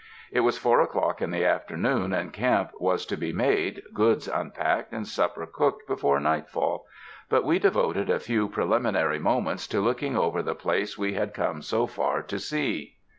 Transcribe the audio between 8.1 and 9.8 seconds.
few preliminary moments to